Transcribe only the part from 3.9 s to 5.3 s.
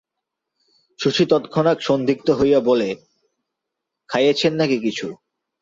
থাইয়েছেন নাকি কিছু?